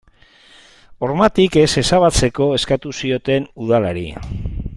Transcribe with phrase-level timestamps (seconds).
[1.07, 4.09] Hormatik ez ezabatzeko eskatu zioten udalari.